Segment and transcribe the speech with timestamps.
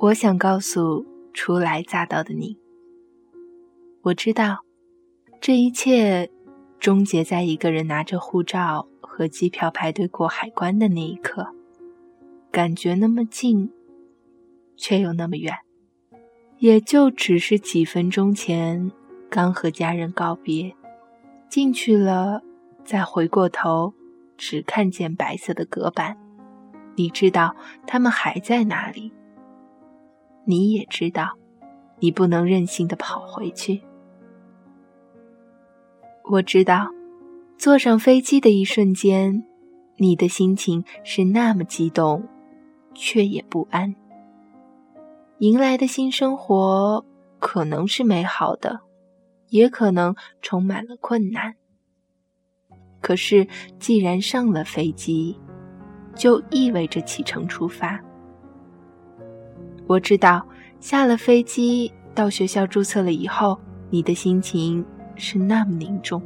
[0.00, 1.04] 我想告诉
[1.34, 2.56] 初来乍到的你，
[4.02, 4.64] 我知道
[5.40, 6.30] 这一切
[6.78, 11.46] 终结在一个人拿着护照和机票排队过海关的那一刻，
[12.50, 13.70] 感觉那么近，
[14.74, 15.54] 却又那么远，
[16.58, 18.90] 也就只是几分钟前
[19.28, 20.74] 刚和家人告别，
[21.50, 22.42] 进去了，
[22.84, 23.92] 再回过头，
[24.36, 26.16] 只看见白色的隔板，
[26.96, 27.54] 你知道
[27.86, 29.12] 他们还在哪里。
[30.44, 31.36] 你也知道，
[31.98, 33.82] 你不能任性的跑回去。
[36.24, 36.88] 我知道，
[37.56, 39.44] 坐上飞机的一瞬间，
[39.96, 42.26] 你的心情是那么激动，
[42.94, 43.94] 却也不安。
[45.38, 47.04] 迎来的新生活
[47.38, 48.80] 可能是美好的，
[49.48, 51.56] 也可能充满了困难。
[53.00, 53.46] 可是，
[53.78, 55.36] 既然上了飞机，
[56.14, 57.98] 就意味着启程出发。
[59.86, 60.46] 我知道，
[60.80, 64.84] 下了飞机到学校注册了以后，你的心情
[65.16, 66.22] 是那么凝重。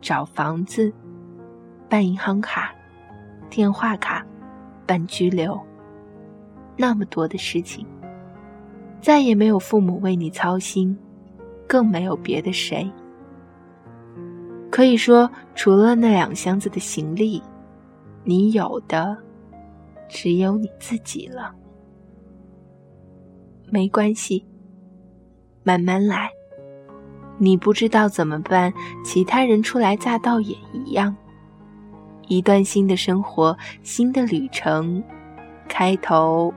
[0.00, 0.92] 找房子、
[1.88, 2.72] 办银行卡、
[3.48, 4.24] 电话卡、
[4.86, 5.58] 办居留，
[6.76, 7.86] 那么多的事情，
[9.00, 10.96] 再也没有父母为你操心，
[11.66, 12.90] 更没有别的谁。
[14.70, 17.42] 可以说，除了那两箱子的行李，
[18.24, 19.16] 你有的
[20.08, 21.54] 只有你自己了。
[23.70, 24.46] 没关系，
[25.62, 26.30] 慢慢来。
[27.38, 28.72] 你不知道怎么办，
[29.04, 31.14] 其他人初来乍到也一样。
[32.26, 35.02] 一段新的生活，新的旅程，
[35.68, 36.52] 开头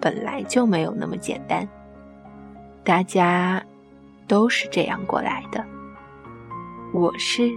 [0.00, 1.68] 本来就没有那么简单。
[2.84, 3.62] 大家
[4.26, 5.64] 都是这样过来的，
[6.92, 7.50] 我是，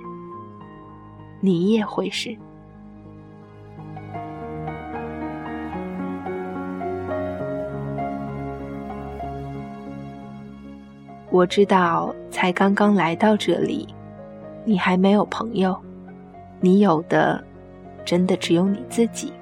[1.41, 2.35] 你也会是。
[11.29, 13.85] 我知道，才刚刚来到这里，
[14.63, 15.77] 你还没有朋友，
[16.61, 17.43] 你有的，
[18.05, 19.33] 真的只有你自己。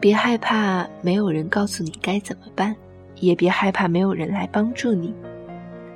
[0.00, 2.74] 别害怕，没有人告诉你该怎么办，
[3.20, 5.14] 也别害怕没有人来帮助你。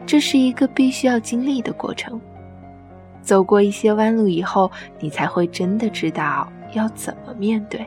[0.06, 2.18] 这是一个必须要经历的过程。
[3.22, 4.70] 走过一些弯路以后，
[5.00, 7.86] 你才会真的知道要怎么面对。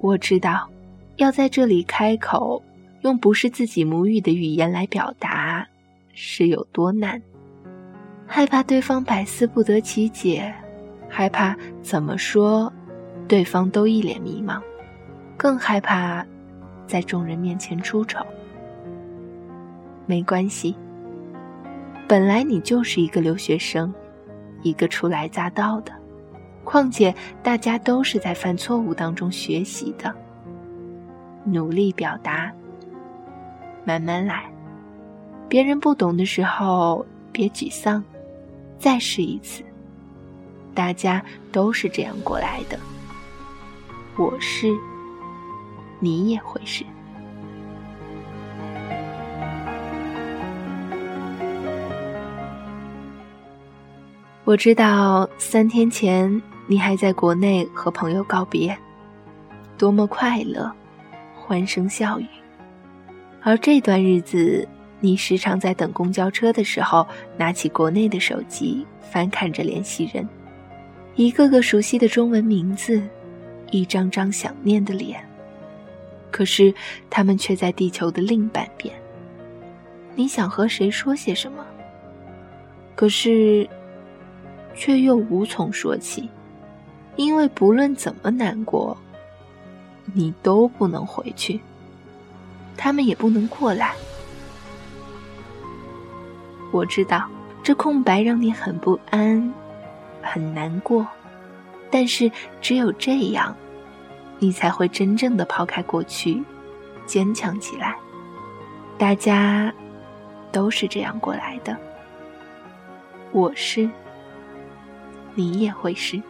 [0.00, 0.68] 我知道，
[1.16, 2.62] 要在这里开口。
[3.02, 5.68] 用不是自己母语的语言来表达，
[6.14, 7.20] 是有多难？
[8.26, 10.50] 害怕对方百思不得其解，
[11.06, 12.72] 害怕怎么说，
[13.28, 14.58] 对方都一脸迷茫，
[15.36, 16.24] 更害怕
[16.86, 18.24] 在众人面前出丑。
[20.06, 20.74] 没关系，
[22.14, 23.92] 本来你就是一个留学生，
[24.62, 25.90] 一个初来乍到的，
[26.62, 30.14] 况且大家都是在犯错误当中学习的，
[31.44, 32.52] 努力表达。
[33.84, 34.48] 慢慢来，
[35.48, 38.00] 别人不懂的时候别沮丧，
[38.78, 39.64] 再试一次。
[40.72, 41.20] 大家
[41.50, 42.78] 都是这样过来的，
[44.16, 44.72] 我是，
[45.98, 46.84] 你也会是。
[54.46, 58.76] 我知道三天前你还在国内和朋友告别，
[59.78, 60.70] 多么快乐，
[61.34, 62.26] 欢声笑语。
[63.40, 64.68] 而这段日子，
[65.00, 67.06] 你时常在等公交车的时候，
[67.38, 70.28] 拿起国内的手机，翻看着联系人，
[71.14, 73.02] 一个个熟悉的中文名字，
[73.70, 75.26] 一张张想念的脸。
[76.30, 76.74] 可是
[77.08, 78.94] 他们却在地球的另半边。
[80.14, 81.64] 你想和谁说些什么？
[82.94, 83.66] 可是，
[84.74, 86.28] 却又无从说起，
[87.16, 88.96] 因为不论怎么难过，
[90.12, 91.60] 你都不能回去。
[92.76, 93.94] 他们也不能过来。
[96.72, 97.28] 我知道
[97.62, 99.54] 这空白让你很不安，
[100.20, 101.06] 很难过，
[101.88, 102.30] 但是
[102.60, 103.54] 只有这样，
[104.40, 106.42] 你才会真正的抛开过去，
[107.06, 107.96] 坚强起来。
[108.98, 109.72] 大家
[110.50, 111.76] 都是这样过来的，
[113.30, 113.88] 我是，
[115.34, 116.20] 你也会是。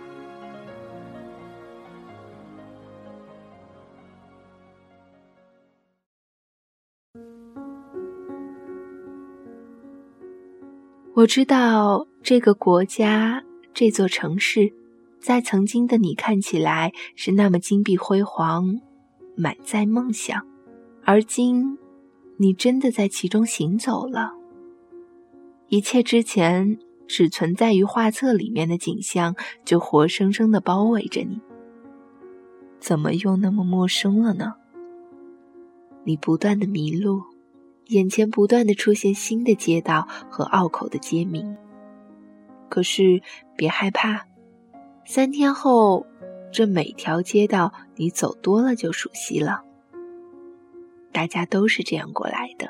[11.17, 14.73] 我知道这个国家、这座城市，
[15.21, 18.81] 在曾经的你看起来是那么金碧辉煌、
[19.37, 20.45] 满载梦想，
[21.05, 21.79] 而今，
[22.37, 24.33] 你真的在其中行走了。
[25.69, 31.41] 一切之前只存在于画册里面的景象，就活生生的包围着你。
[32.81, 34.55] 怎么又那么陌生了呢？
[36.05, 37.23] 你不断的迷路，
[37.87, 41.57] 眼前不断的出现新的街道和拗口的街名。
[42.69, 43.23] 可是
[43.57, 44.27] 别害怕，
[45.07, 46.07] 三天后，
[46.53, 49.63] 这每条街道你走多了就熟悉了。
[51.13, 52.69] 大家都是这样过来的。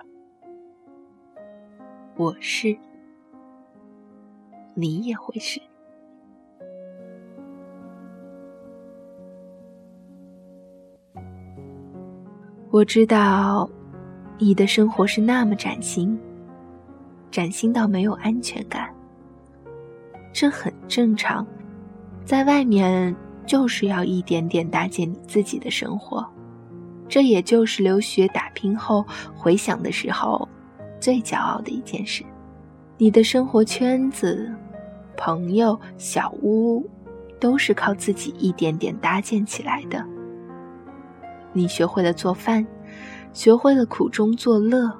[2.16, 2.76] 我是，
[4.74, 5.60] 你也会是。
[12.70, 13.70] 我知道，
[14.38, 16.18] 你的生活是那么崭新，
[17.30, 18.92] 崭新到没有安全感。
[20.32, 21.46] 这很正常，
[22.24, 23.14] 在外面
[23.46, 26.28] 就是要一点点搭建你自己的生活，
[27.08, 29.06] 这也就是留学打拼后
[29.36, 30.48] 回想的时候。
[31.00, 32.24] 最骄傲的一件事，
[32.96, 34.50] 你的生活圈子、
[35.16, 36.88] 朋友、小屋，
[37.40, 40.04] 都是靠自己一点点搭建起来的。
[41.52, 42.66] 你学会了做饭，
[43.32, 44.92] 学会了苦中作乐，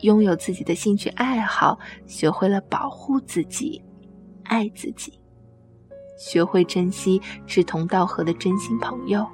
[0.00, 3.80] 拥有自己的兴趣爱好，学会了保护自己、
[4.44, 5.18] 爱自己，
[6.18, 9.26] 学会珍惜志同道合的真心朋友，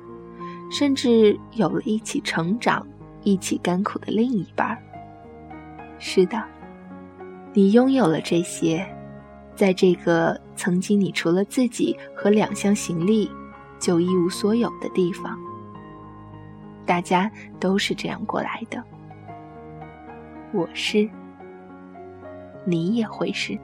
[0.71, 2.87] 甚至有了一起成长、
[3.23, 4.77] 一起甘苦的另一半。
[5.99, 6.43] 是的，
[7.55, 8.87] 你拥有了这些，
[9.59, 13.29] 在这个曾经你除了自己和两箱行李
[13.81, 15.37] 就一无所有的地方，
[16.87, 17.29] 大家
[17.59, 18.81] 都是这样过来的。
[20.53, 21.09] 我是，
[22.65, 23.59] 你也会是。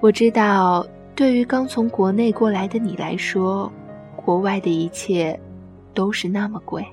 [0.00, 0.84] 我知道，
[1.14, 3.70] 对于刚从国内过来的你来说。
[4.16, 5.38] 国外的一切
[5.94, 6.86] 都是那么贵，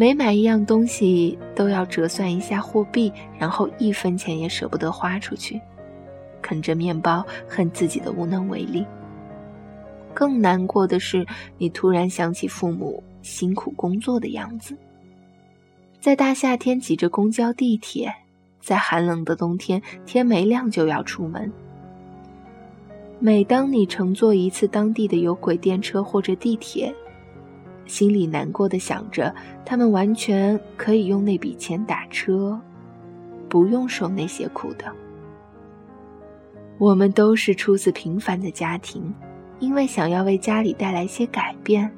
[0.00, 5.60] 每买一样东西都要折算一下货币，然后一分钱也舍不得花出去，
[6.40, 8.82] 啃着面包，恨自己的无能为力。
[10.14, 11.26] 更难过的是，
[11.58, 14.74] 你突然想起父母辛苦工作的样子，
[16.00, 18.10] 在大夏天挤着公交、地铁，
[18.58, 21.52] 在寒冷的冬天，天没亮就要出门。
[23.18, 26.90] 每当你乘坐一次当地的有轨电车或者地铁，
[27.90, 29.34] 心里难过的想着，
[29.66, 32.58] 他们完全可以用那笔钱打车，
[33.48, 34.84] 不用受那些苦的。
[36.78, 39.12] 我们都是出自平凡的家庭，
[39.58, 41.90] 因为想要为家里带来些改变，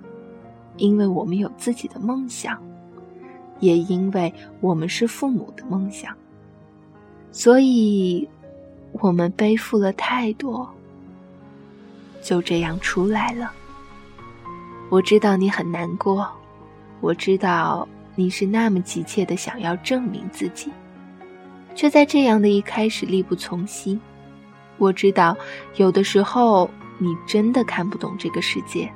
[0.79, 2.59] 因为我们有自己的梦想，
[3.61, 6.17] 也因为我们是父母的梦想，
[7.31, 8.27] 所以，
[8.93, 10.67] 我们背负了太多。
[12.23, 13.53] 就这样出来了。
[14.93, 16.29] 我知道你很难过，
[17.01, 20.71] 我知道你是那么急切的想要证明自己，
[21.75, 23.99] 却在这样的一开始力不从心。
[24.77, 25.35] 我知道
[25.77, 26.69] 有的时候
[26.99, 28.87] 你真的看不懂这个世界。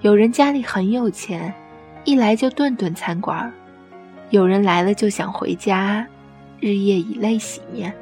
[0.00, 1.54] 有人家里很有钱，
[2.02, 3.48] 一来就顿顿餐馆；
[4.30, 6.04] 有人来了就想回家，
[6.58, 7.94] 日夜以泪洗面。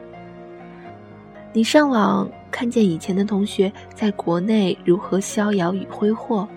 [1.52, 2.26] 你上网。
[2.48, 6.48] 看见以前的同学在国内如何逍遥与挥霍，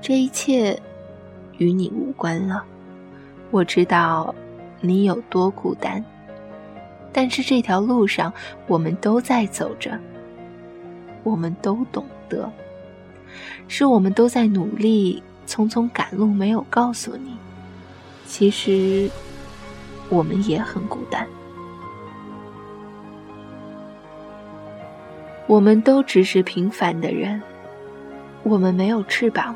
[0.00, 0.80] 这一切
[1.58, 2.64] 与你无关了。
[3.50, 4.34] 我知道
[4.80, 6.02] 你有多孤单，
[7.12, 8.32] 但是这条路上
[8.66, 9.98] 我们都在走着，
[11.22, 12.50] 我们都懂得，
[13.68, 17.36] 是我们都在努力，匆匆赶路，没有告诉你，
[18.24, 19.10] 其实
[20.08, 21.26] 我们也很孤单。
[25.46, 27.42] 我们都只是平凡的人，
[28.44, 29.54] 我们没有翅膀，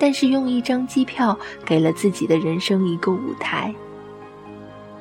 [0.00, 3.72] 但是用一张机票给了自己的人生一个舞台。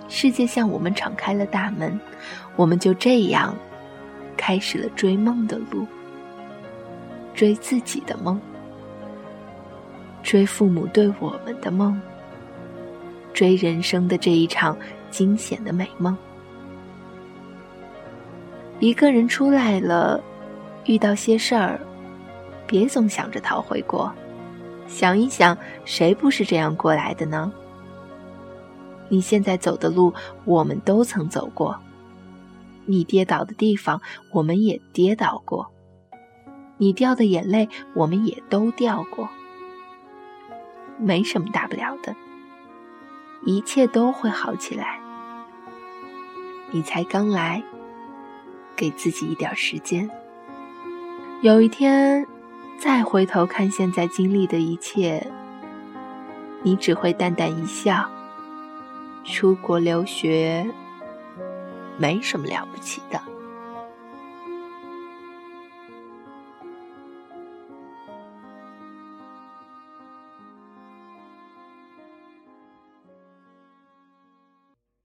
[0.10, 1.98] 世界向我们敞开了大门，
[2.58, 3.56] 我们就这样
[4.36, 5.88] 开始了追梦的路，
[7.34, 8.38] 追自己的梦，
[10.22, 11.98] 追父母对我们的梦，
[13.34, 14.78] 追人生的这一场
[15.10, 16.18] 惊险的美梦。
[18.82, 20.22] 一个人出来了，
[20.86, 21.80] 遇到些事儿，
[22.68, 24.12] 别总想着逃回国，
[24.90, 27.54] 想一想，谁不是这样过来的呢？
[29.08, 31.76] 你现在走的路，我们都曾走过；
[32.86, 34.02] 你跌倒的地方，
[34.34, 35.68] 我们也跌倒过；
[36.78, 39.30] 你掉的眼泪，我们也都掉过。
[40.98, 42.16] 没什么大不了的，
[43.46, 45.00] 一切都会好起来。
[46.72, 47.64] 你才刚来。
[48.76, 50.10] 给自己一点时间，
[51.42, 52.26] 有一天
[52.82, 55.28] 再回头看现在经历的一切，
[56.64, 58.10] 你只会淡淡一笑。
[59.26, 60.66] 出国留学
[61.98, 63.22] 没什么了不起的。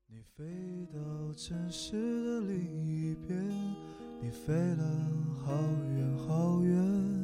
[0.06, 1.92] 你飞到城市
[2.24, 3.36] 的另一边，
[4.20, 4.84] 你飞了
[5.44, 5.52] 好
[5.96, 7.23] 远好远，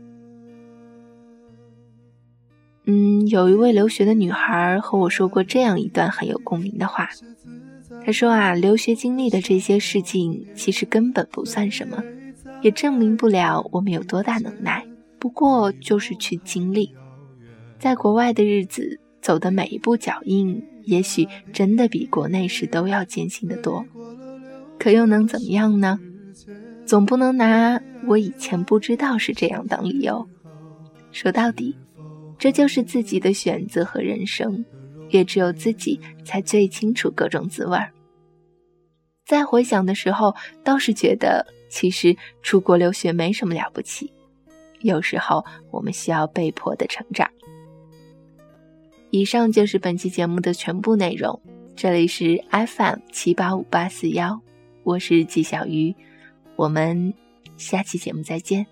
[3.31, 7.09] 有一位留学的女孩和我说过这样一段很有共鸣的话。
[8.05, 12.03] 她说啊，留学经历的这些事情其实根本不算什么，
[12.61, 14.85] 也证明不了我们有多大能耐。
[15.17, 16.93] 不过就是去经历，
[17.79, 23.85] 在国外的日子走的每一步脚印，也许真的比国内时都要艰辛的多。
[24.77, 25.97] 可又能怎么样呢？
[26.85, 30.27] 总不能拿我以前不知道是这样当理由。
[31.13, 31.77] 说到底，
[32.41, 34.65] 这就是自己的选择和人生，
[35.11, 37.93] 也只有自己才最清楚各种滋味儿。
[39.27, 44.11] 再回想的时候，倒是觉得其实出国留学没什么了不起。
[44.79, 47.29] 有时候我们需要被迫的成长。
[49.11, 51.39] 以上就是本期节目的全部内容。
[51.75, 54.41] 这里是 FM 七八五八四幺，
[54.81, 55.95] 我是纪小鱼。
[56.55, 57.13] 我们
[57.55, 58.65] 下期节目再见。